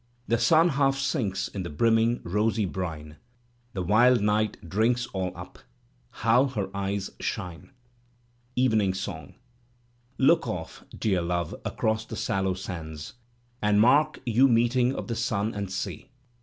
The 0.27 0.39
sim 0.39 0.69
half 0.69 0.97
sinks 0.97 1.47
in 1.47 1.61
the 1.61 1.69
brimming, 1.69 2.21
rosy 2.23 2.65
brine: 2.65 3.17
The 3.73 3.83
wild 3.83 4.19
Night 4.19 4.57
drinks 4.67 5.05
all 5.13 5.31
up: 5.37 5.59
how 6.09 6.47
her 6.47 6.75
eyes 6.75 7.11
shine! 7.19 7.69
EVENING 8.55 8.95
BONG 9.05 9.35
Look 10.17 10.47
off, 10.47 10.83
dear 10.97 11.21
Love, 11.21 11.53
across 11.63 12.05
the 12.07 12.15
sallow 12.15 12.55
sands. 12.55 13.13
And 13.61 13.79
mark 13.79 14.19
yon 14.25 14.51
meeting 14.55 14.95
of 14.95 15.05
the 15.05 15.15
sun 15.15 15.53
and 15.53 15.71
sea. 15.71 16.09